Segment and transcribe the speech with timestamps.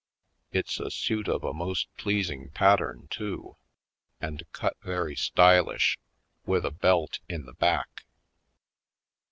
[0.51, 3.57] It's a suit of a most pleasing pattern, too.
[4.19, 5.99] And cut very stylish,
[6.43, 8.03] with a belt in the back.